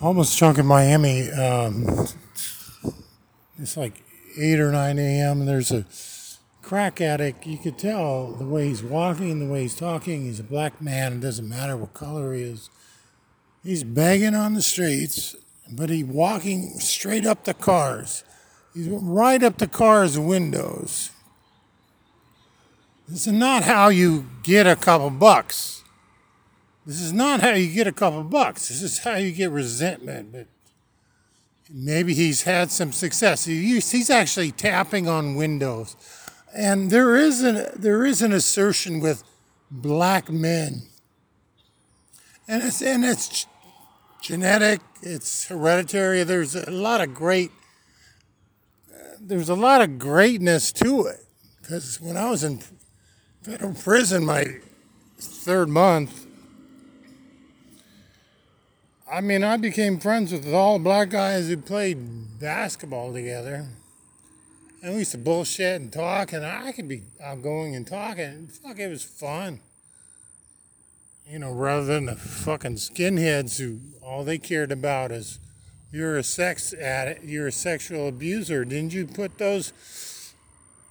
Homeless 0.00 0.34
Chunk 0.34 0.56
in 0.56 0.64
Miami. 0.64 1.30
Um, 1.30 2.06
it's 3.58 3.76
like 3.76 4.02
8 4.38 4.58
or 4.58 4.72
9 4.72 4.98
a.m. 4.98 5.44
there's 5.44 5.70
a 5.70 5.84
crack 6.62 7.02
addict. 7.02 7.46
You 7.46 7.58
could 7.58 7.76
tell 7.76 8.32
the 8.32 8.46
way 8.46 8.68
he's 8.68 8.82
walking, 8.82 9.40
the 9.40 9.52
way 9.52 9.60
he's 9.60 9.76
talking. 9.76 10.22
He's 10.22 10.40
a 10.40 10.42
black 10.42 10.80
man. 10.80 11.12
It 11.12 11.20
doesn't 11.20 11.46
matter 11.46 11.76
what 11.76 11.92
color 11.92 12.32
he 12.32 12.40
is. 12.40 12.70
He's 13.62 13.84
begging 13.84 14.34
on 14.34 14.54
the 14.54 14.62
streets, 14.62 15.36
but 15.70 15.90
he's 15.90 16.06
walking 16.06 16.78
straight 16.78 17.26
up 17.26 17.44
the 17.44 17.52
cars. 17.52 18.24
He's 18.72 18.88
right 18.88 19.42
up 19.42 19.58
the 19.58 19.68
cars' 19.68 20.18
windows. 20.18 21.10
This 23.06 23.26
is 23.26 23.34
not 23.34 23.64
how 23.64 23.90
you 23.90 24.24
get 24.44 24.66
a 24.66 24.76
couple 24.76 25.10
bucks. 25.10 25.79
This 26.90 27.02
is 27.02 27.12
not 27.12 27.40
how 27.40 27.50
you 27.50 27.72
get 27.72 27.86
a 27.86 27.92
couple 27.92 28.24
bucks. 28.24 28.66
This 28.66 28.82
is 28.82 28.98
how 28.98 29.14
you 29.14 29.30
get 29.30 29.52
resentment. 29.52 30.32
But 30.32 30.48
maybe 31.72 32.14
he's 32.14 32.42
had 32.42 32.72
some 32.72 32.90
success. 32.90 33.44
He's 33.44 34.10
actually 34.10 34.50
tapping 34.50 35.08
on 35.08 35.36
windows. 35.36 35.94
And 36.52 36.90
there 36.90 37.14
is 37.14 37.44
an, 37.44 37.68
there 37.76 38.04
is 38.04 38.22
an 38.22 38.32
assertion 38.32 38.98
with 38.98 39.22
black 39.70 40.32
men. 40.32 40.82
And 42.48 42.60
it's, 42.64 42.82
and 42.82 43.04
it's 43.04 43.46
genetic, 44.20 44.80
it's 45.00 45.46
hereditary. 45.46 46.24
There's 46.24 46.56
a 46.56 46.72
lot 46.72 47.00
of 47.00 47.14
great, 47.14 47.52
there's 49.20 49.48
a 49.48 49.54
lot 49.54 49.80
of 49.80 50.00
greatness 50.00 50.72
to 50.72 51.06
it. 51.06 51.24
Because 51.62 52.00
when 52.00 52.16
I 52.16 52.28
was 52.28 52.42
in 52.42 52.64
federal 53.42 53.74
prison 53.74 54.24
my 54.24 54.56
third 55.20 55.68
month, 55.68 56.26
I 59.12 59.20
mean, 59.20 59.42
I 59.42 59.56
became 59.56 59.98
friends 59.98 60.30
with 60.30 60.52
all 60.52 60.78
black 60.78 61.10
guys 61.10 61.48
who 61.48 61.56
played 61.56 62.38
basketball 62.38 63.12
together. 63.12 63.66
And 64.82 64.92
we 64.92 65.00
used 65.00 65.10
to 65.10 65.18
bullshit 65.18 65.80
and 65.80 65.92
talk, 65.92 66.32
and 66.32 66.46
I 66.46 66.70
could 66.70 66.86
be 66.86 67.02
outgoing 67.20 67.74
and 67.74 67.84
talking. 67.84 68.46
Fuck, 68.46 68.78
it 68.78 68.88
was 68.88 69.02
fun. 69.02 69.60
You 71.28 71.40
know, 71.40 71.52
rather 71.52 71.84
than 71.84 72.06
the 72.06 72.14
fucking 72.14 72.76
skinheads 72.76 73.58
who 73.58 73.80
all 74.00 74.22
they 74.22 74.38
cared 74.38 74.70
about 74.70 75.10
is 75.10 75.40
you're 75.90 76.16
a 76.16 76.22
sex 76.22 76.72
addict, 76.72 77.24
you're 77.24 77.48
a 77.48 77.52
sexual 77.52 78.06
abuser. 78.06 78.64
Didn't 78.64 78.92
you 78.92 79.06
put 79.06 79.38
those 79.38 79.72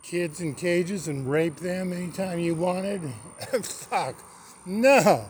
kids 0.03 0.41
in 0.41 0.55
cages 0.55 1.07
and 1.07 1.31
rape 1.31 1.57
them 1.57 1.93
anytime 1.93 2.39
you 2.39 2.53
wanted? 2.53 3.01
Fuck, 3.63 4.21
no. 4.65 5.29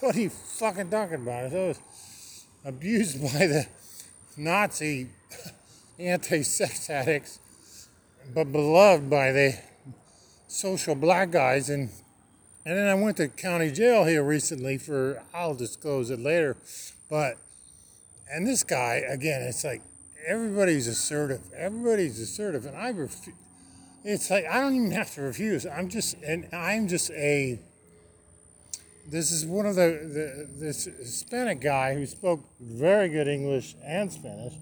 What 0.00 0.16
are 0.16 0.20
you 0.20 0.30
fucking 0.30 0.90
talking 0.90 1.22
about? 1.22 1.52
Was 1.52 1.80
abused 2.64 3.20
by 3.20 3.46
the 3.46 3.66
Nazi 4.36 5.08
anti-sex 5.98 6.88
addicts, 6.90 7.38
but 8.34 8.50
beloved 8.50 9.10
by 9.10 9.32
the 9.32 9.58
social 10.48 10.94
black 10.94 11.30
guys. 11.30 11.68
And 11.68 11.90
and 12.66 12.78
then 12.78 12.88
I 12.88 12.94
went 12.94 13.18
to 13.18 13.28
county 13.28 13.70
jail 13.70 14.04
here 14.04 14.22
recently 14.22 14.78
for 14.78 15.22
I'll 15.34 15.54
disclose 15.54 16.10
it 16.10 16.18
later, 16.18 16.56
but 17.10 17.36
and 18.32 18.46
this 18.46 18.64
guy 18.64 19.02
again, 19.06 19.42
it's 19.42 19.64
like 19.64 19.82
everybody's 20.26 20.86
assertive. 20.86 21.42
Everybody's 21.54 22.18
assertive, 22.18 22.64
and 22.64 22.76
I 22.76 22.88
refuse. 22.88 23.36
It's 24.02 24.30
like 24.30 24.46
I 24.46 24.60
don't 24.60 24.74
even 24.74 24.90
have 24.92 25.12
to 25.14 25.22
refuse. 25.22 25.66
I'm 25.66 25.88
just 25.88 26.16
and 26.22 26.48
I'm 26.52 26.88
just 26.88 27.10
a 27.10 27.60
this 29.06 29.30
is 29.30 29.44
one 29.44 29.66
of 29.66 29.74
the, 29.74 30.00
the 30.02 30.48
this 30.58 30.84
Hispanic 30.84 31.60
guy 31.60 31.94
who 31.94 32.06
spoke 32.06 32.40
very 32.60 33.08
good 33.08 33.28
English 33.28 33.76
and 33.84 34.10
Spanish, 34.12 34.54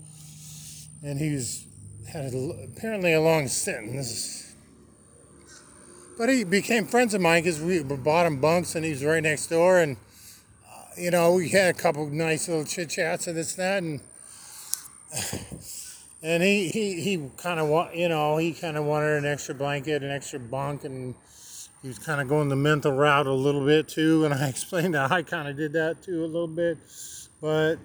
and 1.02 1.18
he's 1.18 1.66
had 2.12 2.32
a, 2.34 2.68
apparently 2.72 3.12
a 3.12 3.20
long 3.20 3.48
sentence. 3.48 4.54
But 6.18 6.28
he 6.28 6.44
became 6.44 6.86
friends 6.86 7.14
of 7.14 7.20
mine 7.20 7.42
because 7.42 7.60
we 7.60 7.82
bought 7.82 8.26
him 8.26 8.40
bunks, 8.40 8.74
and 8.74 8.84
he's 8.84 9.04
right 9.04 9.22
next 9.22 9.46
door, 9.46 9.78
and 9.78 9.96
uh, 10.66 10.84
you 10.96 11.10
know 11.10 11.34
we 11.34 11.48
had 11.48 11.74
a 11.74 11.78
couple 11.78 12.06
nice 12.08 12.48
little 12.48 12.64
chit 12.64 12.90
chats 12.90 13.26
and 13.26 13.36
this 13.36 13.54
that, 13.54 13.82
and 13.82 14.00
and 16.22 16.42
he 16.42 16.68
he 16.68 17.00
he 17.00 17.30
kind 17.36 17.60
of 17.60 17.94
you 17.94 18.08
know 18.08 18.36
he 18.38 18.52
kind 18.52 18.76
of 18.76 18.84
wanted 18.84 19.18
an 19.18 19.24
extra 19.24 19.54
blanket, 19.54 20.02
an 20.02 20.10
extra 20.10 20.40
bunk, 20.40 20.84
and 20.84 21.14
he 21.82 21.88
was 21.88 21.98
kind 21.98 22.20
of 22.20 22.28
going 22.28 22.48
the 22.48 22.56
mental 22.56 22.92
route 22.92 23.26
a 23.26 23.32
little 23.32 23.64
bit 23.64 23.88
too, 23.88 24.24
and 24.24 24.32
I 24.42 24.48
explained 24.48 24.94
that 24.94 25.10
I 25.10 25.22
kind 25.22 25.48
of 25.48 25.56
did 25.56 25.72
that 25.72 26.02
too 26.02 26.24
a 26.24 26.26
little 26.26 26.46
bit. 26.46 26.78
But 27.40 27.76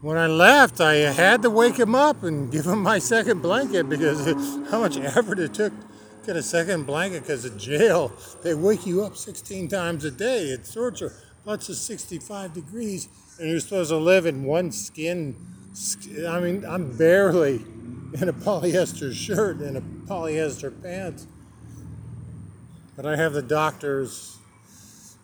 when 0.00 0.16
I 0.16 0.28
left, 0.28 0.80
I 0.80 0.94
had 0.94 1.42
to 1.42 1.50
wake 1.50 1.76
him 1.76 1.94
up 1.94 2.22
and 2.22 2.50
give 2.52 2.66
him 2.66 2.82
my 2.82 2.98
second 2.98 3.42
blanket 3.42 3.88
because 3.88 4.24
how 4.70 4.80
much 4.80 4.96
effort 4.96 5.40
it 5.40 5.52
took 5.52 5.72
to 5.78 5.86
get 6.26 6.36
a 6.36 6.42
second 6.42 6.86
blanket 6.86 7.22
because 7.22 7.44
of 7.44 7.58
jail. 7.58 8.12
They 8.42 8.54
wake 8.54 8.86
you 8.86 9.02
up 9.04 9.16
16 9.16 9.68
times 9.68 10.04
a 10.04 10.10
day. 10.10 10.44
It's 10.44 10.72
torture. 10.72 11.12
Plus 11.42 11.68
it's 11.70 11.80
65 11.80 12.52
degrees, 12.52 13.08
and 13.38 13.48
you're 13.48 13.60
supposed 13.60 13.90
to 13.90 13.96
live 13.96 14.26
in 14.26 14.44
one 14.44 14.70
skin. 14.70 15.34
I 16.28 16.38
mean, 16.38 16.64
I'm 16.66 16.96
barely 16.96 17.64
in 18.12 18.28
a 18.28 18.32
polyester 18.32 19.12
shirt 19.12 19.58
and 19.58 19.76
a 19.76 19.80
polyester 19.80 20.70
pants. 20.82 21.26
But 23.00 23.14
I 23.14 23.16
have 23.16 23.32
the 23.32 23.40
doctors, 23.40 24.36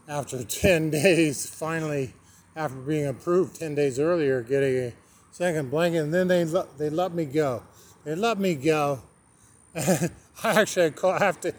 after 0.08 0.42
10 0.48 0.88
days, 0.88 1.46
finally, 1.46 2.14
after 2.56 2.78
being 2.78 3.06
approved 3.06 3.56
10 3.56 3.74
days 3.74 3.98
earlier, 3.98 4.40
getting 4.40 4.76
a 4.78 4.92
second 5.30 5.70
blanket, 5.70 5.98
and 5.98 6.14
then 6.14 6.26
they, 6.26 6.44
they 6.78 6.88
let 6.88 7.12
me 7.12 7.26
go. 7.26 7.62
They 8.04 8.14
let 8.14 8.38
me 8.38 8.54
go. 8.54 9.02
I 9.76 10.08
actually 10.42 10.94
have 11.02 11.38
to, 11.40 11.52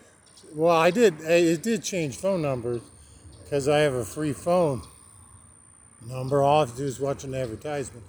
well, 0.55 0.75
I 0.75 0.89
did, 0.89 1.21
it 1.21 1.61
did 1.61 1.83
change 1.83 2.17
phone 2.17 2.41
numbers 2.41 2.81
because 3.43 3.67
I 3.67 3.77
have 3.81 3.93
a 3.93 4.03
free 4.03 4.33
phone 4.33 4.81
number. 6.03 6.41
All 6.41 6.57
I 6.57 6.59
have 6.61 6.71
to 6.71 6.77
do 6.77 6.85
is 6.85 6.99
watch 6.99 7.25
an 7.25 7.35
advertisement 7.35 8.05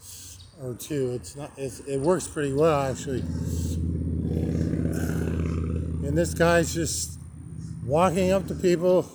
or 0.63 0.73
two. 0.73 1.11
It's 1.11 1.37
not, 1.37 1.53
it's, 1.59 1.81
it 1.81 1.99
works 1.99 2.27
pretty 2.27 2.55
well 2.55 2.91
actually. 2.91 3.21
And 6.09 6.17
this 6.17 6.33
guy's 6.33 6.73
just 6.73 7.18
walking 7.89 8.31
up 8.31 8.47
to 8.47 8.55
people. 8.55 9.11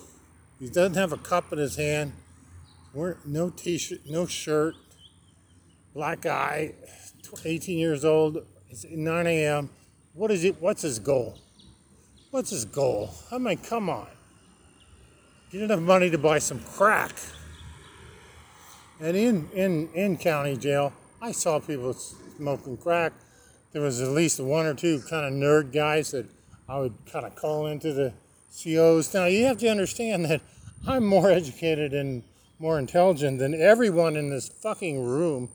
He 0.58 0.68
doesn't 0.68 0.94
have 0.94 1.12
a 1.12 1.16
cup 1.16 1.52
in 1.52 1.58
his 1.58 1.76
hand. 1.76 2.12
We're, 2.92 3.16
no 3.24 3.50
t-shirt, 3.50 4.00
no 4.08 4.26
shirt. 4.26 4.74
Black 5.94 6.22
guy, 6.22 6.74
18 7.44 7.78
years 7.78 8.04
old. 8.04 8.44
It's 8.68 8.84
9 8.84 9.26
a.m. 9.28 9.70
What 10.12 10.32
is 10.32 10.42
it? 10.42 10.60
What's 10.60 10.82
his 10.82 10.98
goal? 10.98 11.38
What's 12.32 12.50
his 12.50 12.64
goal? 12.64 13.14
I 13.30 13.38
mean, 13.38 13.58
come 13.58 13.88
on. 13.88 14.08
Get 15.52 15.62
enough 15.62 15.80
money 15.80 16.10
to 16.10 16.18
buy 16.18 16.40
some 16.40 16.58
crack. 16.58 17.12
And 19.00 19.16
in, 19.16 19.48
in, 19.52 19.88
in 19.94 20.16
county 20.16 20.56
jail, 20.56 20.92
I 21.22 21.30
saw 21.30 21.60
people 21.60 21.92
smoking 21.92 22.76
crack. 22.76 23.12
There 23.72 23.82
was 23.82 24.00
at 24.00 24.08
least 24.08 24.40
one 24.40 24.66
or 24.66 24.74
two 24.74 25.00
kind 25.08 25.26
of 25.26 25.32
nerd 25.32 25.72
guys 25.72 26.10
that 26.10 26.26
I 26.68 26.78
would 26.78 26.94
kind 27.10 27.24
of 27.24 27.36
call 27.36 27.66
into 27.66 27.92
the 27.92 28.14
COs. 28.62 29.12
Now, 29.12 29.26
you 29.26 29.44
have 29.44 29.58
to 29.58 29.68
understand 29.68 30.24
that 30.26 30.40
I'm 30.86 31.04
more 31.04 31.30
educated 31.30 31.92
and 31.92 32.22
more 32.58 32.78
intelligent 32.78 33.38
than 33.38 33.54
everyone 33.54 34.16
in 34.16 34.30
this 34.30 34.48
fucking 34.48 35.04
room, 35.04 35.50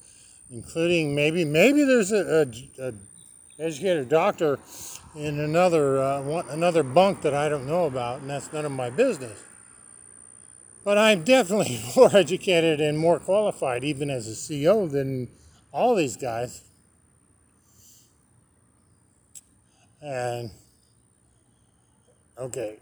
including 0.51 1.15
maybe 1.15 1.45
maybe 1.45 1.83
there's 1.83 2.11
a, 2.11 2.47
a, 2.79 2.87
a 2.87 2.93
educated 3.59 4.09
doctor 4.09 4.59
in 5.15 5.39
another 5.39 6.01
uh, 6.01 6.21
one, 6.21 6.49
another 6.49 6.83
bunk 6.83 7.21
that 7.21 7.33
I 7.33 7.49
don't 7.49 7.65
know 7.65 7.85
about, 7.85 8.21
and 8.21 8.29
that's 8.29 8.51
none 8.51 8.65
of 8.65 8.71
my 8.71 8.89
business. 8.89 9.43
But 10.83 10.97
I'm 10.97 11.23
definitely 11.23 11.81
more 11.95 12.15
educated 12.15 12.79
and 12.81 12.97
more 12.97 13.19
qualified, 13.19 13.83
even 13.83 14.09
as 14.09 14.27
a 14.27 14.63
CO, 14.63 14.87
than 14.87 15.29
all 15.71 15.95
these 15.95 16.17
guys. 16.17 16.63
And 20.01 20.51
okay, 22.37 22.77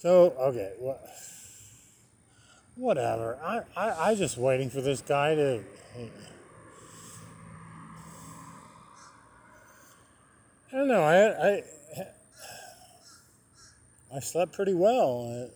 so 0.00 0.34
okay, 0.40 0.72
what? 0.78 1.06
Whatever. 2.74 3.38
I 3.44 3.60
I 3.76 4.10
I 4.10 4.14
just 4.14 4.38
waiting 4.38 4.70
for 4.70 4.80
this 4.80 5.02
guy 5.02 5.34
to. 5.34 5.62
I 10.72 10.76
don't 10.76 10.88
know. 10.88 11.02
I 11.02 11.48
I 11.48 11.62
I 14.16 14.20
slept 14.20 14.54
pretty 14.54 14.72
well. 14.72 15.50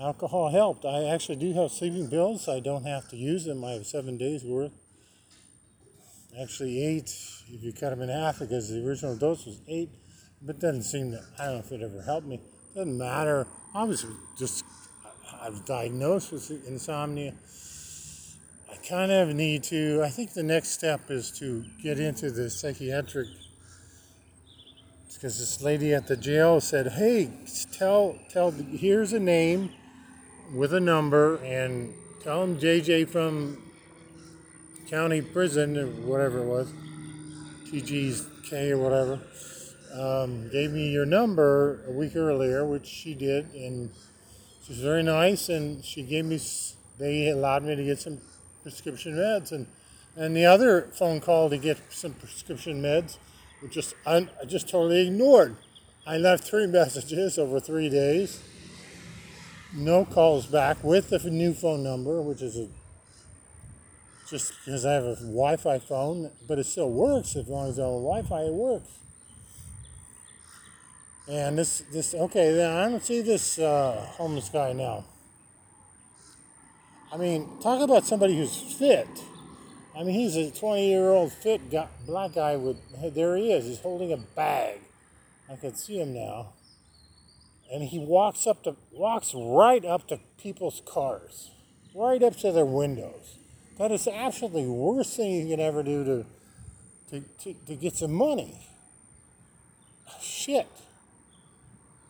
Uh, 0.00 0.02
alcohol 0.04 0.50
helped. 0.52 0.84
I 0.84 1.08
actually 1.08 1.36
do 1.36 1.52
have 1.54 1.72
sleeping 1.72 2.08
pills. 2.08 2.48
I 2.48 2.60
don't 2.60 2.84
have 2.84 3.08
to 3.08 3.16
use 3.16 3.44
them. 3.46 3.64
I 3.64 3.72
have 3.72 3.86
seven 3.86 4.16
days 4.16 4.44
worth. 4.44 4.70
Actually, 6.40 6.84
eight 6.86 7.12
if 7.52 7.64
you 7.64 7.72
cut 7.72 7.90
them 7.90 8.00
in 8.00 8.10
half 8.10 8.38
because 8.38 8.68
the 8.68 8.86
original 8.86 9.16
dose 9.16 9.44
was 9.44 9.60
eight. 9.66 9.90
But 10.40 10.56
it 10.56 10.60
doesn't 10.60 10.84
seem 10.84 11.10
that 11.10 11.24
I 11.36 11.46
don't 11.46 11.54
know 11.54 11.58
if 11.58 11.72
it 11.72 11.82
ever 11.82 12.02
helped 12.02 12.28
me. 12.28 12.40
Doesn't 12.78 12.96
matter. 12.96 13.48
I 13.74 13.82
was 13.82 14.06
just, 14.38 14.64
I 15.42 15.48
was 15.48 15.58
diagnosed 15.62 16.30
with 16.30 16.48
insomnia. 16.68 17.34
I 18.70 18.76
kind 18.88 19.10
of 19.10 19.34
need 19.34 19.64
to. 19.64 20.00
I 20.04 20.10
think 20.10 20.32
the 20.32 20.44
next 20.44 20.68
step 20.68 21.10
is 21.10 21.32
to 21.40 21.64
get 21.82 21.98
into 21.98 22.30
the 22.30 22.48
psychiatric. 22.48 23.26
Because 25.12 25.40
this 25.40 25.60
lady 25.60 25.92
at 25.92 26.06
the 26.06 26.16
jail 26.16 26.60
said, 26.60 26.92
"Hey, 26.92 27.30
tell 27.72 28.16
tell 28.28 28.52
here's 28.52 29.12
a 29.12 29.18
name 29.18 29.70
with 30.54 30.72
a 30.72 30.78
number, 30.78 31.38
and 31.38 31.92
tell 32.22 32.42
them 32.42 32.60
JJ 32.60 33.08
from 33.08 33.60
county 34.88 35.20
prison 35.20 35.76
or 35.76 35.86
whatever 35.86 36.44
it 36.44 36.46
was, 36.46 36.72
TG's 37.72 38.24
K 38.48 38.70
or 38.70 38.78
whatever." 38.78 39.20
Um, 39.98 40.48
gave 40.50 40.70
me 40.70 40.90
your 40.90 41.06
number 41.06 41.80
a 41.88 41.90
week 41.90 42.14
earlier, 42.14 42.64
which 42.64 42.86
she 42.86 43.14
did, 43.14 43.52
and 43.52 43.90
she's 44.64 44.78
very 44.78 45.02
nice. 45.02 45.48
And 45.48 45.84
she 45.84 46.02
gave 46.02 46.24
me, 46.24 46.40
they 46.98 47.30
allowed 47.30 47.64
me 47.64 47.74
to 47.74 47.84
get 47.84 47.98
some 47.98 48.18
prescription 48.62 49.16
meds, 49.16 49.50
and 49.50 49.66
and 50.16 50.36
the 50.36 50.44
other 50.44 50.88
phone 50.92 51.20
call 51.20 51.48
to 51.50 51.58
get 51.58 51.78
some 51.90 52.12
prescription 52.12 52.82
meds, 52.82 53.18
which 53.60 53.72
just 53.72 53.94
I, 54.06 54.28
I 54.40 54.44
just 54.46 54.68
totally 54.68 55.06
ignored. 55.06 55.56
I 56.06 56.16
left 56.16 56.44
three 56.44 56.66
messages 56.80 57.38
over 57.38 57.58
three 57.58 57.88
days. 57.88 58.42
No 59.74 60.04
calls 60.04 60.46
back 60.46 60.82
with 60.82 61.10
the 61.10 61.18
new 61.30 61.54
phone 61.54 61.82
number, 61.82 62.22
which 62.22 62.40
is 62.40 62.56
a 62.56 62.68
just 64.28 64.52
because 64.64 64.84
I 64.84 64.92
have 64.92 65.04
a 65.04 65.14
Wi-Fi 65.16 65.78
phone, 65.78 66.30
but 66.46 66.58
it 66.58 66.64
still 66.64 66.90
works 66.90 67.34
as 67.34 67.48
long 67.48 67.70
as 67.70 67.78
I 67.78 67.84
have 67.84 67.92
Wi-Fi. 67.92 68.42
It 68.42 68.52
works. 68.52 68.90
And 71.28 71.58
this, 71.58 71.82
this, 71.92 72.14
okay, 72.14 72.52
then 72.52 72.74
I 72.74 72.88
don't 72.88 73.04
see 73.04 73.20
this 73.20 73.58
uh, 73.58 74.06
homeless 74.12 74.48
guy 74.48 74.72
now. 74.72 75.04
I 77.12 77.18
mean, 77.18 77.58
talk 77.60 77.82
about 77.82 78.06
somebody 78.06 78.36
who's 78.36 78.56
fit. 78.56 79.08
I 79.94 80.04
mean, 80.04 80.14
he's 80.14 80.36
a 80.36 80.50
20 80.50 80.88
year 80.88 81.10
old 81.10 81.32
fit 81.32 81.70
guy, 81.70 81.88
black 82.06 82.34
guy 82.34 82.56
with, 82.56 82.78
there 83.14 83.36
he 83.36 83.52
is, 83.52 83.66
he's 83.66 83.80
holding 83.80 84.12
a 84.12 84.16
bag. 84.16 84.80
I 85.50 85.56
can 85.56 85.74
see 85.74 86.00
him 86.00 86.14
now. 86.14 86.52
And 87.70 87.82
he 87.82 87.98
walks 87.98 88.46
up 88.46 88.62
to, 88.62 88.76
walks 88.90 89.34
right 89.34 89.84
up 89.84 90.08
to 90.08 90.20
people's 90.40 90.80
cars, 90.86 91.50
right 91.94 92.22
up 92.22 92.36
to 92.38 92.52
their 92.52 92.64
windows. 92.64 93.36
That 93.78 93.92
is 93.92 94.08
absolutely 94.08 94.64
the 94.64 94.72
worst 94.72 95.16
thing 95.16 95.46
you 95.46 95.56
can 95.56 95.60
ever 95.60 95.82
do 95.82 96.04
to, 96.04 96.26
to, 97.10 97.24
to, 97.42 97.54
to 97.66 97.74
get 97.76 97.96
some 97.96 98.12
money. 98.12 98.66
Shit. 100.22 100.68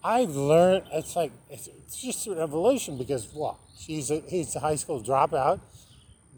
I've 0.02 0.30
learned 0.30 0.84
it's 0.92 1.16
like 1.16 1.32
it's, 1.50 1.68
just 1.96 2.26
a 2.28 2.34
revelation 2.34 2.96
because 2.96 3.28
what 3.32 3.56
he's 3.76 4.10
a 4.10 4.20
he's 4.28 4.54
a 4.54 4.60
high 4.60 4.76
school 4.76 5.02
dropout, 5.02 5.60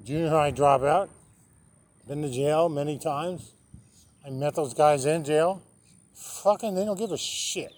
junior 0.02 0.30
high 0.30 0.52
dropout, 0.52 1.08
been 2.08 2.22
to 2.22 2.30
jail 2.30 2.68
many 2.68 2.98
times. 2.98 3.52
I 4.24 4.30
met 4.30 4.54
those 4.54 4.74
guys 4.74 5.04
in 5.04 5.24
jail. 5.24 5.62
Fucking, 6.14 6.74
they 6.74 6.84
don't 6.84 6.98
give 6.98 7.12
a 7.12 7.18
shit. 7.18 7.72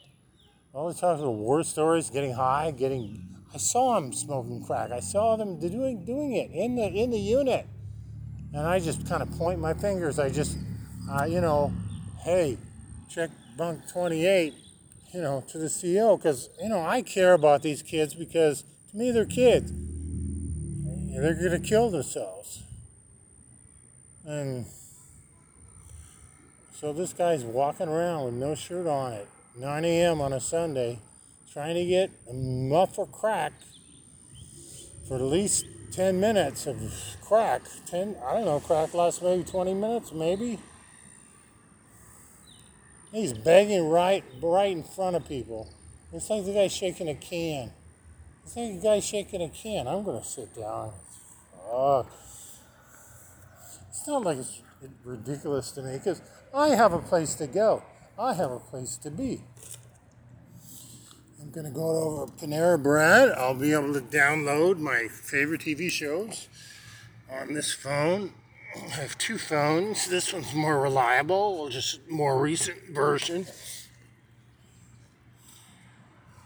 All 0.73 0.89
they 0.89 0.99
talk 0.99 1.19
about 1.19 1.33
war 1.33 1.63
stories, 1.65 2.11
getting 2.11 2.33
high, 2.33 2.71
getting. 2.71 3.29
I 3.53 3.59
saw 3.59 3.97
them 3.97 4.13
smoking 4.13 4.65
crack. 4.65 4.91
I 4.91 5.01
saw 5.01 5.37
them 5.37 5.59
doing 5.59 6.05
doing 6.05 6.33
it 6.33 6.51
in 6.53 6.77
the 6.77 6.87
in 6.87 7.11
the 7.11 7.19
unit, 7.19 7.67
and 8.55 8.67
I 8.67 8.79
just 8.79 9.07
kind 9.09 9.23
of 9.23 9.31
point 9.33 9.59
my 9.59 9.75
fingers. 9.75 10.19
I 10.21 10.31
just, 10.31 10.57
uh, 11.11 11.25
you 11.25 11.41
know, 11.41 11.73
hey, 12.21 12.57
check 13.11 13.31
bunk 13.57 13.89
twenty 13.91 14.25
eight 14.27 14.55
you 15.13 15.21
know, 15.21 15.45
to 15.49 15.59
the 15.59 15.67
CEO 15.67 16.17
because, 16.17 16.49
you 16.61 16.69
know, 16.69 16.81
I 16.81 17.03
care 17.03 17.35
about 17.35 17.63
these 17.63 17.83
kids 17.83 18.15
because 18.15 18.65
to 18.91 18.97
me 18.97 19.11
they're 19.11 19.25
kids. 19.25 19.73
They're 21.13 21.35
going 21.35 21.63
to 21.63 21.69
kill 21.69 21.91
themselves. 21.91 22.63
And 24.25 24.67
so 26.75 26.93
this 26.93 27.13
guy's 27.13 27.45
walking 27.45 27.89
around 27.89 28.25
with 28.25 28.35
no 28.35 28.55
shirt 28.55 28.87
on 28.87 29.13
at 29.13 29.27
9 29.57 29.85
a.m. 29.85 30.21
on 30.21 30.33
a 30.33 30.41
Sunday 30.41 30.99
trying 31.53 31.75
to 31.75 31.85
get 31.85 32.11
a 32.31 32.33
muff 32.33 32.99
of 32.99 33.13
crack 33.13 33.53
for 35.07 35.17
at 35.17 35.23
least 35.23 35.67
10 35.93 36.19
minutes 36.19 36.67
of 36.67 36.81
crack. 37.21 37.63
10, 37.87 38.17
I 38.27 38.33
don't 38.33 38.47
know, 38.47 38.61
crack 38.61 38.95
lasts 38.95 39.21
maybe 39.21 39.45
20 39.45 39.75
minutes, 39.75 40.13
maybe. 40.13 40.59
He's 43.13 43.35
begging 43.35 43.91
right, 43.91 44.25
right 44.43 44.73
in 44.73 44.83
front 44.83 45.17
of 45.17 45.29
people. 45.29 45.69
It's 46.15 46.31
like 46.31 46.47
the 46.47 46.55
guy 46.55 46.69
shaking 46.69 47.09
a 47.09 47.15
can. 47.15 47.71
It's 48.45 48.57
like 48.57 48.81
the 48.81 48.83
guy 48.83 49.01
shaking 49.01 49.43
a 49.43 49.51
can. 49.51 49.87
I'm 49.87 50.03
gonna 50.03 50.25
sit 50.25 50.55
down. 50.55 50.93
Fuck. 51.71 52.11
It's 53.91 54.07
not 54.07 54.25
like 54.25 54.39
it's 54.39 54.61
ridiculous 55.05 55.73
to 55.73 55.83
me 55.83 55.99
because 55.99 56.23
I 56.55 56.69
have 56.69 56.95
a 56.95 56.99
place 56.99 57.35
to 57.37 57.47
go. 57.47 57.83
I 58.19 58.33
have 58.33 58.51
a 58.51 58.59
place 58.59 58.97
to 58.99 59.11
be. 59.11 59.43
I'm 61.41 61.51
gonna 61.51 61.71
go 61.71 61.91
over 61.91 62.33
Panera 62.33 62.83
Bread. 62.83 63.31
I'll 63.33 63.55
be 63.55 63.75
able 63.75 63.93
to 63.93 64.01
download 64.01 64.79
my 64.79 65.09
favorite 65.09 65.61
TV 65.61 65.91
shows 65.91 66.49
on 67.31 67.53
this 67.53 67.75
phone 67.75 68.33
I 68.75 68.79
have 69.01 69.19
two 69.19 69.37
phones. 69.37 70.09
This 70.09 70.33
one's 70.33 70.55
more 70.55 70.81
reliable, 70.81 71.37
or 71.37 71.69
just 71.69 72.01
more 72.09 72.41
recent 72.41 72.79
version. 72.91 73.47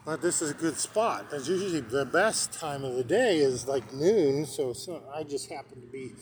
But 0.05 0.23
this 0.23 0.43
is 0.43 0.51
a 0.51 0.55
good 0.55 0.77
spot. 0.77 1.31
Because 1.31 1.49
usually 1.49 1.81
the 1.81 2.05
best 2.05 2.53
time 2.53 2.85
of 2.85 2.95
the 2.95 3.05
day 3.05 3.39
is 3.39 3.67
like 3.67 3.93
noon, 3.93 4.45
so, 4.47 4.73
so 4.73 5.03
I 5.15 5.23
just 5.23 5.49
happen 5.51 5.81
to 5.81 5.87
be 5.87 6.13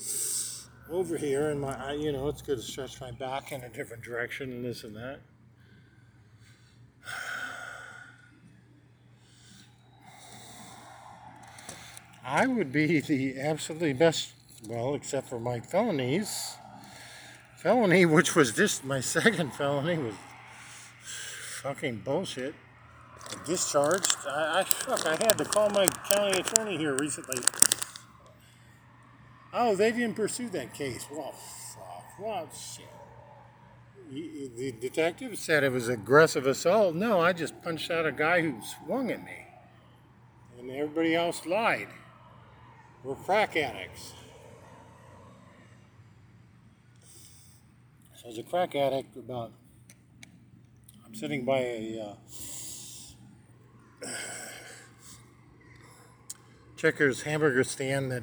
over 0.91 1.17
here, 1.17 1.49
and 1.51 1.61
my, 1.61 1.93
you 1.95 2.13
know, 2.13 2.29
it's 2.29 2.43
good 2.43 2.57
to 2.57 2.63
stretch 2.63 3.01
my 3.01 3.11
back 3.11 3.53
in 3.53 3.63
a 3.63 3.71
different 3.71 4.03
direction 4.03 4.53
and 4.53 4.63
this 4.65 4.85
and 4.85 4.95
that. 4.97 5.21
I 12.25 12.47
would 12.47 12.73
be 12.73 13.01
the 13.01 13.41
absolutely 13.41 13.95
best 13.95 14.35
well, 14.69 14.95
except 14.95 15.29
for 15.29 15.39
my 15.39 15.61
felonies. 15.61 16.57
Felony, 17.57 18.07
which 18.07 18.35
was 18.35 18.53
just 18.53 18.85
my 18.85 19.01
second 19.17 19.53
felony, 19.55 19.99
was 19.99 20.15
fucking 21.63 21.99
bullshit. 21.99 22.55
Discharged. 23.47 24.17
I, 24.29 24.61
I 24.61 24.65
fuck. 24.65 25.07
I 25.07 25.13
had 25.13 25.39
to 25.39 25.45
call 25.45 25.71
my 25.71 25.87
county 25.87 26.41
attorney 26.41 26.77
here 26.77 26.95
recently. 26.97 27.43
Oh, 29.53 29.75
they 29.75 29.93
didn't 29.93 30.15
pursue 30.15 30.49
that 30.51 30.75
case. 30.75 31.07
Well, 31.11 31.33
fuck. 31.33 32.05
Well, 32.21 32.49
shit. 32.53 32.85
The 34.11 34.73
detective 34.73 35.39
said 35.39 35.65
it 35.65 35.73
was 35.73 35.89
aggressive 35.89 36.47
assault. 36.47 36.95
No, 36.95 37.21
I 37.21 37.33
just 37.33 37.63
punched 37.63 37.91
out 37.91 38.05
a 38.05 38.13
guy 38.13 38.43
who 38.43 38.61
swung 38.63 39.11
at 39.11 39.25
me. 39.25 39.47
And 40.59 40.71
everybody 40.71 41.15
else 41.15 41.47
lied. 41.47 41.89
We're 43.03 43.15
crack 43.15 43.57
addicts. 43.57 44.13
So 48.25 48.31
as 48.31 48.39
a 48.39 48.43
crack 48.43 48.75
addict, 48.75 49.17
about 49.17 49.53
I'm 51.05 51.15
sitting 51.15 51.45
by 51.45 51.59
a 51.59 52.17
uh, 54.03 54.07
Checkers 56.77 57.23
hamburger 57.23 57.65
stand 57.65 58.11
that 58.13 58.23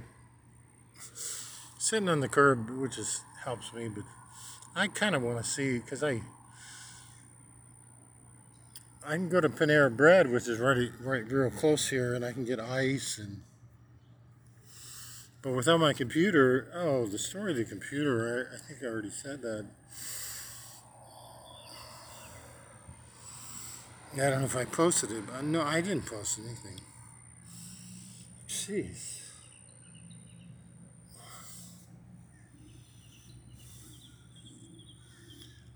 sitting 1.78 2.10
on 2.10 2.20
the 2.20 2.28
curb, 2.28 2.70
which 2.70 2.98
is 2.98 3.22
helps 3.44 3.74
me, 3.74 3.90
but 3.90 4.04
I 4.76 4.88
kind 4.88 5.14
of 5.16 5.22
want 5.22 5.38
to 5.38 5.44
see 5.44 5.78
because 5.78 6.04
I 6.04 6.22
I 9.06 9.12
can 9.14 9.30
go 9.30 9.40
to 9.40 9.50
Panera 9.50 9.96
Bread, 9.96 10.32
which 10.32 10.48
is 10.48 10.58
right 10.58 10.90
right 11.00 11.32
real 11.32 11.52
close 11.52 11.90
here, 11.90 12.16
and 12.16 12.26
I 12.26 12.32
can 12.32 12.44
get 12.44 12.60
ice 12.60 13.20
and 13.20 13.44
but 15.42 15.54
without 15.54 15.80
my 15.80 15.94
computer, 15.94 16.68
oh, 16.74 17.08
the 17.08 17.18
story 17.18 17.52
of 17.52 17.58
the 17.58 17.66
computer, 17.66 18.48
I, 18.52 18.56
I 18.56 18.60
think 18.60 18.84
I 18.84 18.86
already 18.86 19.10
said 19.10 19.42
that. 19.42 19.66
I 24.14 24.18
don't 24.30 24.42
know 24.42 24.46
if 24.46 24.58
I 24.58 24.66
posted 24.66 25.12
it, 25.12 25.26
but 25.26 25.44
no, 25.44 25.62
I 25.62 25.82
didn't 25.82 26.06
post 26.06 26.38
anything. 26.38 26.80
Jeez. 28.48 29.22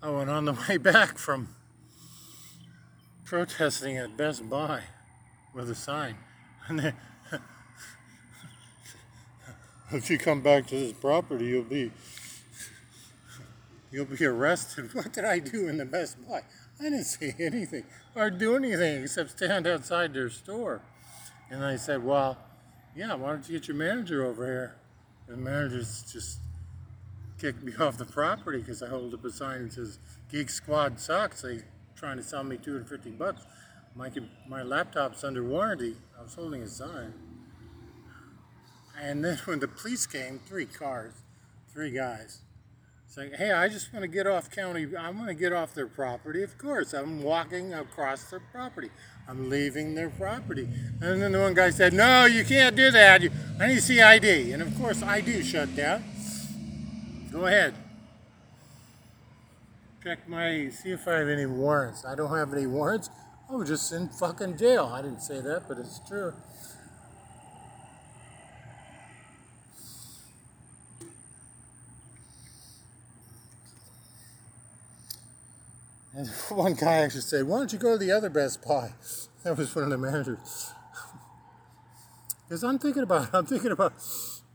Oh, 0.03 0.19
and 0.19 0.29
on 0.29 0.45
the 0.45 0.53
way 0.69 0.77
back 0.77 1.17
from 1.17 1.55
protesting 3.24 3.98
at 3.98 4.15
Best 4.15 4.48
Buy 4.48 4.81
with 5.53 5.69
a 5.69 5.75
sign, 5.75 6.17
and 6.67 6.77
then 6.77 6.93
if 9.91 10.09
you 10.09 10.17
come 10.17 10.41
back 10.41 10.67
to 10.67 10.75
this 10.75 10.93
property, 10.93 11.45
you'll 11.45 11.63
be 11.63 11.91
you'll 13.91 14.05
be 14.05 14.25
arrested. 14.25 14.89
What 14.93 15.13
did 15.13 15.25
I 15.25 15.39
do 15.39 15.67
in 15.67 15.77
the 15.77 15.85
Best 15.85 16.17
Buy? 16.27 16.41
I 16.79 16.83
didn't 16.83 17.05
say 17.05 17.35
anything 17.39 17.85
or 18.15 18.29
do 18.29 18.55
anything 18.55 19.03
except 19.03 19.31
stand 19.31 19.67
outside 19.67 20.13
their 20.13 20.29
store. 20.29 20.81
And 21.49 21.63
I 21.63 21.77
said, 21.77 22.03
well, 22.03 22.37
yeah, 22.95 23.13
why 23.13 23.29
don't 23.29 23.47
you 23.47 23.59
get 23.59 23.67
your 23.67 23.77
manager 23.77 24.25
over 24.25 24.45
here? 24.45 24.75
And 25.27 25.37
the 25.37 25.41
manager 25.41 25.79
just 25.79 26.39
kicked 27.39 27.63
me 27.63 27.73
off 27.79 27.97
the 27.97 28.05
property 28.05 28.59
because 28.59 28.81
I 28.81 28.89
hold 28.89 29.13
up 29.13 29.23
a 29.23 29.31
sign 29.31 29.63
that 29.63 29.73
says 29.73 29.99
Geek 30.31 30.49
Squad 30.49 30.99
sucks. 30.99 31.41
They 31.41 31.61
trying 31.95 32.17
to 32.17 32.23
sell 32.23 32.43
me 32.43 32.57
250 32.57 33.11
bucks. 33.11 33.43
My, 33.95 34.09
my 34.47 34.63
laptop's 34.63 35.23
under 35.23 35.43
warranty. 35.43 35.95
I 36.19 36.23
was 36.23 36.33
holding 36.33 36.63
a 36.63 36.67
sign. 36.67 37.13
And 39.01 39.23
then 39.23 39.37
when 39.45 39.59
the 39.59 39.67
police 39.67 40.05
came, 40.05 40.39
three 40.39 40.65
cars, 40.65 41.13
three 41.73 41.91
guys, 41.91 42.39
saying, 43.07 43.31
"Hey, 43.37 43.51
I 43.51 43.67
just 43.67 43.93
want 43.93 44.03
to 44.03 44.07
get 44.07 44.27
off 44.27 44.49
county. 44.49 44.95
I 44.95 45.09
want 45.09 45.27
to 45.27 45.33
get 45.33 45.53
off 45.53 45.73
their 45.73 45.87
property. 45.87 46.43
Of 46.43 46.57
course, 46.57 46.93
I'm 46.93 47.21
walking 47.21 47.73
across 47.73 48.23
their 48.25 48.39
property. 48.39 48.89
I'm 49.27 49.49
leaving 49.49 49.95
their 49.95 50.09
property." 50.09 50.67
And 51.01 51.21
then 51.21 51.31
the 51.31 51.39
one 51.39 51.53
guy 51.53 51.69
said, 51.69 51.93
"No, 51.93 52.25
you 52.25 52.43
can't 52.43 52.75
do 52.75 52.91
that. 52.91 53.21
You, 53.21 53.31
I 53.59 53.67
need 53.67 53.75
to 53.75 53.81
see 53.81 54.01
ID." 54.01 54.51
And 54.51 54.61
of 54.61 54.75
course, 54.77 55.01
I 55.01 55.21
do 55.21 55.41
shut 55.43 55.75
down. 55.75 56.03
Go 57.31 57.45
ahead. 57.45 57.73
Check 60.03 60.29
my, 60.29 60.69
see 60.69 60.91
if 60.91 61.07
I 61.07 61.13
have 61.13 61.27
any 61.27 61.47
warrants. 61.47 62.05
I 62.05 62.15
don't 62.15 62.35
have 62.35 62.53
any 62.53 62.67
warrants. 62.67 63.09
I 63.49 63.55
was 63.55 63.67
just 63.67 63.91
in 63.91 64.07
fucking 64.07 64.57
jail. 64.57 64.85
I 64.85 65.01
didn't 65.01 65.21
say 65.21 65.41
that, 65.41 65.67
but 65.67 65.79
it's 65.79 65.99
true. 66.07 66.33
And 76.15 76.27
one 76.50 76.74
guy 76.74 76.98
actually 76.98 77.22
said, 77.22 77.48
Why 77.48 77.57
don't 77.57 77.74
you 77.74 77.79
go 77.79 77.93
to 77.93 77.98
the 77.98 78.12
other 78.12 78.29
Best 78.29 78.65
Buy? 78.65 78.93
That 79.43 79.60
was 79.60 79.75
one 79.75 79.84
of 79.84 79.91
the 79.91 79.98
managers. 80.00 80.72
Because 82.48 82.63
I'm 82.63 82.79
thinking 82.79 83.03
about 83.03 83.29
I'm 83.31 83.45
thinking 83.45 83.72
about 83.72 83.93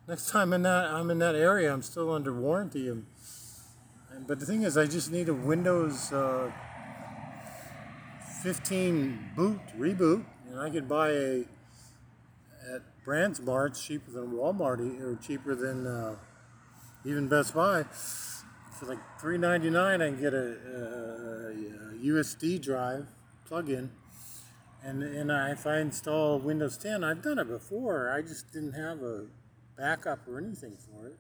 next 0.09 0.29
time 0.31 0.52
in 0.52 0.62
that 0.62 0.87
I'm 0.87 1.12
in 1.12 1.21
that 1.21 1.37
area, 1.37 1.73
I'm 1.73 1.83
still 1.83 2.12
under 2.12 2.33
warranty. 2.33 2.88
And, 2.88 3.07
and 4.12 4.26
but 4.26 4.40
the 4.40 4.47
thing 4.47 4.62
is, 4.62 4.76
I 4.76 4.87
just 4.87 5.12
need 5.12 5.29
a 5.29 5.33
Windows 5.33 6.12
uh, 6.12 6.50
15 8.43 9.31
boot 9.37 9.61
reboot, 9.79 10.25
and 10.50 10.59
I 10.59 10.71
could 10.71 10.88
buy 10.88 11.11
a 11.11 11.45
at 12.75 12.83
Brands 13.05 13.40
Mart 13.40 13.76
cheaper 13.76 14.11
than 14.11 14.33
Walmart 14.33 14.81
or 15.00 15.14
cheaper 15.25 15.55
than 15.55 15.87
uh, 15.87 16.17
even 17.05 17.29
Best 17.29 17.55
Buy 17.55 17.85
for 18.80 18.87
like 18.87 18.99
three 19.20 19.37
ninety 19.37 19.68
nine. 19.68 20.00
I 20.00 20.08
can 20.08 20.20
get 20.20 20.32
a, 20.32 20.38
a, 20.38 21.90
a 21.90 21.94
USB 22.02 22.60
drive 22.60 23.06
plug-in, 23.44 23.90
and 24.82 25.02
and 25.02 25.30
I, 25.30 25.50
if 25.50 25.66
I 25.66 25.78
install 25.78 26.38
Windows 26.38 26.78
10, 26.78 27.04
I've 27.04 27.22
done 27.22 27.38
it 27.38 27.49
before. 27.49 28.10
I 28.10 28.22
just 28.22 28.52
didn't 28.52 28.72
have 28.72 29.02
a 29.02 29.26
backup 29.76 30.26
or 30.26 30.38
anything 30.38 30.76
for 30.76 31.06
it. 31.08 31.18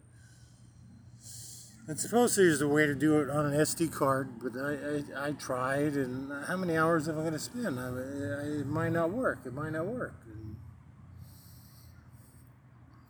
And 1.86 1.98
supposedly 1.98 2.48
there's 2.48 2.60
a 2.60 2.68
way 2.68 2.86
to 2.86 2.94
do 2.94 3.20
it 3.20 3.28
on 3.28 3.46
an 3.46 3.52
SD 3.52 3.90
card, 3.92 4.28
but 4.40 4.52
I, 4.56 5.24
I, 5.24 5.28
I 5.28 5.32
tried, 5.32 5.94
and 5.94 6.30
how 6.46 6.56
many 6.56 6.76
hours 6.76 7.08
am 7.08 7.18
I 7.18 7.22
going 7.22 7.32
to 7.32 7.38
spend? 7.38 7.80
I, 7.80 7.88
I, 7.88 8.60
it 8.60 8.66
might 8.66 8.92
not 8.92 9.10
work. 9.10 9.40
It 9.44 9.52
might 9.52 9.72
not 9.72 9.86
work. 9.86 10.14
And, 10.26 10.56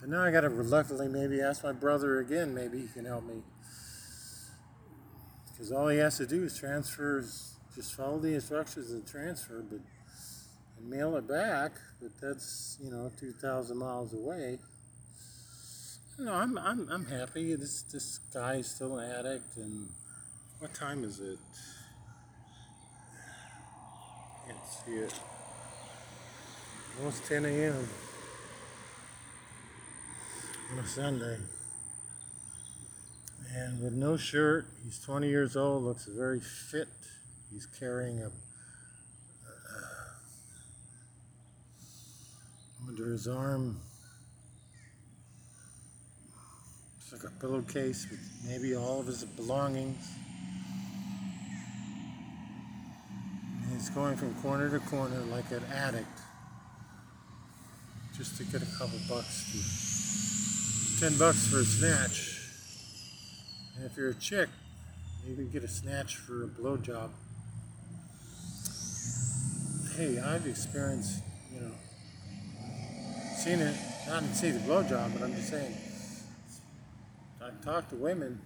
but 0.00 0.08
now 0.08 0.22
I 0.22 0.30
got 0.30 0.42
to 0.42 0.48
reluctantly 0.48 1.08
maybe 1.08 1.42
ask 1.42 1.62
my 1.62 1.72
brother 1.72 2.20
again. 2.20 2.54
Maybe 2.54 2.80
he 2.80 2.86
can 2.86 3.04
help 3.04 3.24
me. 3.24 3.42
Because 5.60 5.72
all 5.72 5.88
he 5.88 5.98
has 5.98 6.16
to 6.16 6.26
do 6.26 6.42
is 6.42 6.56
transfer, 6.56 7.22
just 7.74 7.94
follow 7.94 8.18
the 8.18 8.32
instructions 8.32 8.92
and 8.92 9.06
transfer, 9.06 9.62
but 9.70 9.80
and 10.78 10.88
mail 10.88 11.16
it 11.16 11.28
back. 11.28 11.72
But 12.00 12.12
that's 12.18 12.78
you 12.82 12.90
know 12.90 13.12
two 13.20 13.32
thousand 13.32 13.76
miles 13.76 14.14
away. 14.14 14.58
No, 16.18 16.32
I'm 16.32 16.56
I'm 16.56 16.88
I'm 16.90 17.04
happy. 17.04 17.54
This 17.56 17.82
this 17.82 18.20
guy's 18.32 18.70
still 18.70 18.98
an 19.00 19.10
addict, 19.10 19.58
and 19.58 19.90
what 20.60 20.72
time 20.72 21.04
is 21.04 21.20
it? 21.20 21.38
Can't 24.46 24.58
see 24.66 24.92
it. 24.92 25.12
Almost 26.98 27.26
10 27.26 27.44
a.m. 27.44 27.88
on 30.72 30.78
a 30.78 30.86
Sunday. 30.86 31.36
And 33.54 33.82
with 33.82 33.92
no 33.92 34.16
shirt, 34.16 34.66
he's 34.84 35.00
20 35.00 35.28
years 35.28 35.56
old, 35.56 35.84
looks 35.84 36.06
very 36.06 36.40
fit. 36.40 36.88
He's 37.52 37.66
carrying 37.66 38.20
a 38.20 38.26
uh, 38.26 38.30
under 42.88 43.10
his 43.10 43.26
arm 43.26 43.80
it's 47.12 47.24
like 47.24 47.32
a 47.32 47.34
pillowcase 47.40 48.06
with 48.08 48.20
maybe 48.46 48.76
all 48.76 49.00
of 49.00 49.06
his 49.06 49.24
belongings. 49.24 50.12
And 53.62 53.72
he's 53.72 53.90
going 53.90 54.16
from 54.16 54.32
corner 54.34 54.70
to 54.70 54.78
corner 54.86 55.18
like 55.32 55.50
an 55.50 55.64
addict 55.72 56.06
just 58.16 58.36
to 58.36 58.44
get 58.44 58.62
a 58.62 58.78
couple 58.78 58.98
bucks 59.08 61.00
to 61.00 61.08
10 61.08 61.18
bucks 61.18 61.48
for 61.48 61.60
a 61.60 61.64
snatch. 61.64 62.29
And 63.80 63.90
if 63.90 63.96
you're 63.96 64.10
a 64.10 64.14
chick, 64.14 64.50
you 65.26 65.34
can 65.34 65.48
get 65.48 65.64
a 65.64 65.68
snatch 65.68 66.16
for 66.16 66.44
a 66.44 66.46
blowjob. 66.46 67.08
Hey, 69.96 70.18
I've 70.18 70.46
experienced, 70.46 71.22
you 71.50 71.60
know, 71.60 71.70
seen 73.38 73.60
it. 73.60 73.74
I 74.06 74.20
didn't 74.20 74.34
see 74.34 74.50
the 74.50 74.58
blowjob, 74.58 75.14
but 75.14 75.22
I'm 75.22 75.34
just 75.34 75.48
saying. 75.48 75.74
I've 77.42 77.64
talked 77.64 77.88
to 77.88 77.96
women 77.96 78.42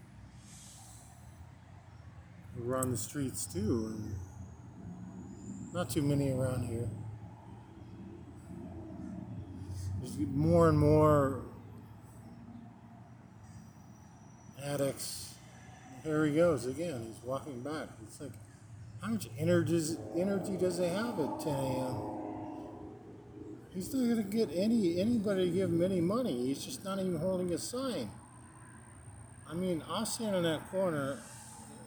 who 2.55 2.69
were 2.69 2.77
on 2.77 2.93
the 2.93 2.97
streets 2.97 3.45
too, 3.45 3.93
and 3.93 4.15
not 5.73 5.91
too 5.91 6.03
many 6.03 6.31
around 6.31 6.69
here. 6.69 6.89
There's 10.01 10.17
more 10.29 10.69
and 10.69 10.79
more 10.79 11.43
addicts. 14.65 15.35
Here 16.03 16.27
he 16.27 16.35
goes 16.35 16.67
again. 16.67 17.07
He's 17.07 17.25
walking 17.25 17.61
back. 17.61 17.89
It's 18.07 18.21
like, 18.21 18.33
how 19.01 19.09
much 19.09 19.29
energy, 19.39 19.97
energy 20.17 20.57
does 20.57 20.79
he 20.79 20.85
have 20.85 21.19
at 21.21 21.41
10 21.41 21.55
a.m.? 21.55 21.97
He's 23.75 23.93
not 23.93 24.05
going 24.05 24.17
to 24.17 24.23
get 24.23 24.51
any 24.55 25.01
anybody 25.01 25.47
to 25.47 25.51
give 25.51 25.71
him 25.71 25.83
any 25.83 26.01
money. 26.01 26.47
He's 26.47 26.65
just 26.65 26.85
not 26.85 26.99
even 27.01 27.17
holding 27.17 27.53
a 27.53 27.59
sign. 27.59 28.09
I 29.51 29.55
mean, 29.55 29.83
I'll 29.89 30.07
stand 30.07 30.37
in 30.37 30.45
that 30.45 30.71
corner, 30.71 31.19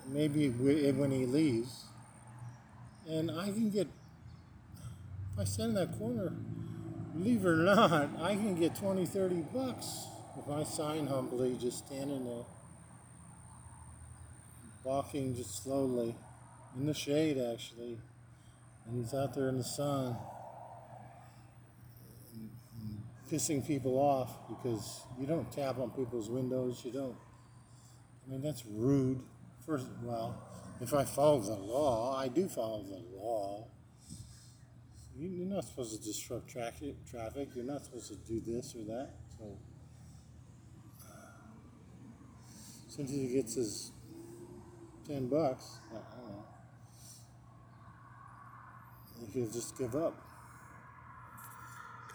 maybe 0.05 0.49
when 0.49 1.11
he 1.11 1.25
leaves, 1.25 1.85
and 3.09 3.31
I 3.31 3.45
can 3.45 3.69
get. 3.69 3.87
If 5.33 5.39
I 5.39 5.43
stand 5.45 5.69
in 5.69 5.75
that 5.75 5.97
corner, 5.97 6.33
believe 7.13 7.45
it 7.45 7.47
or 7.47 7.55
not, 7.55 8.09
I 8.21 8.35
can 8.35 8.55
get 8.55 8.75
20, 8.75 9.05
30 9.05 9.35
bucks 9.53 10.07
if 10.37 10.49
I 10.51 10.63
sign 10.63 11.07
humbly, 11.07 11.57
just 11.59 11.87
standing 11.87 12.25
there, 12.25 12.43
walking 14.91 15.35
just 15.35 15.63
slowly, 15.63 16.15
in 16.77 16.85
the 16.85 16.93
shade 16.93 17.37
actually, 17.37 17.97
and 18.85 19.03
he's 19.03 19.13
out 19.13 19.33
there 19.35 19.49
in 19.49 19.57
the 19.57 19.63
sun 19.63 20.15
and 22.33 22.49
pissing 23.29 23.65
people 23.67 23.97
off 23.97 24.47
because 24.47 25.01
you 25.19 25.27
don't 25.27 25.51
tap 25.51 25.77
on 25.77 25.89
people's 25.89 26.29
windows. 26.29 26.83
You 26.85 26.93
don't. 26.93 27.17
I 28.25 28.31
mean, 28.31 28.41
that's 28.41 28.63
rude. 28.65 29.19
First, 29.65 29.87
well, 30.01 30.41
if 30.79 30.93
I 30.93 31.03
follow 31.03 31.41
the 31.41 31.55
law, 31.55 32.15
I 32.17 32.29
do 32.29 32.47
follow 32.47 32.83
the 32.83 33.03
law. 33.17 33.67
You- 35.17 35.27
You're 35.27 35.47
not 35.47 35.65
supposed 35.65 35.99
to 35.99 36.01
disrupt 36.01 36.47
traffic. 36.47 36.95
Traffic. 37.05 37.49
You're 37.55 37.65
not 37.65 37.83
supposed 37.83 38.07
to 38.07 38.15
do 38.15 38.39
this 38.39 38.73
or 38.73 38.85
that. 38.85 39.09
So, 39.37 39.57
uh, 41.01 41.07
since 42.87 43.11
he 43.11 43.27
gets 43.33 43.55
his 43.55 43.91
ten 45.07 45.27
bucks, 45.27 45.79
I 45.89 45.93
don't 45.93 46.29
know. 46.29 46.43
He 49.19 49.41
could 49.41 49.51
just 49.53 49.77
give 49.77 49.95
up 49.95 50.27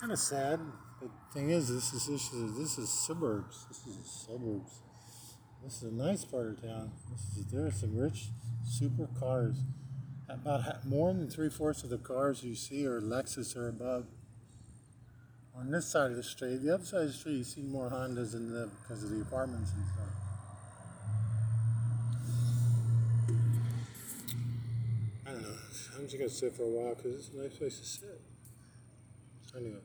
kind 0.02 0.12
of 0.12 0.18
sad. 0.18 0.58
But 1.00 1.10
thing 1.32 1.50
is, 1.50 1.68
this 1.68 1.92
is 1.92 2.06
this 2.08 2.32
is 2.32 2.58
this 2.58 2.76
is 2.76 2.90
suburbs. 2.90 3.66
This 3.68 3.86
is 3.86 4.26
suburbs. 4.26 4.80
This 5.62 5.76
is 5.76 5.92
a 5.92 5.94
nice 5.94 6.24
part 6.24 6.48
of 6.48 6.60
town. 6.60 6.90
This 7.12 7.44
is 7.44 7.52
there 7.52 7.66
are 7.66 7.70
some 7.70 7.96
rich 7.96 8.30
super 8.68 9.08
cars. 9.18 9.58
About 10.28 10.84
more 10.84 11.12
than 11.12 11.30
three 11.30 11.50
fourths 11.50 11.84
of 11.84 11.90
the 11.90 11.98
cars 11.98 12.42
you 12.42 12.56
see 12.56 12.84
are 12.84 13.00
Lexus 13.00 13.56
or 13.56 13.68
above. 13.68 14.06
On 15.54 15.70
this 15.70 15.86
side 15.86 16.10
of 16.10 16.16
the 16.16 16.22
street, 16.22 16.62
the 16.62 16.74
other 16.74 16.84
side 16.84 17.02
of 17.02 17.06
the 17.08 17.12
street, 17.12 17.36
you 17.36 17.44
see 17.44 17.62
more 17.62 17.90
Hondas 17.90 18.32
than 18.32 18.52
the 18.52 18.68
because 18.80 19.04
of 19.04 19.10
the 19.10 19.20
apartments 19.20 19.70
and 19.76 19.84
stuff. 19.94 20.21
Just 26.12 26.20
gonna 26.20 26.30
sit 26.30 26.54
for 26.54 26.64
a 26.64 26.68
while 26.68 26.94
because 26.94 27.14
it's 27.14 27.34
a 27.34 27.36
nice 27.38 27.56
place 27.56 27.78
to 27.78 27.86
sit. 27.86 28.20
Anyway. 29.56 29.80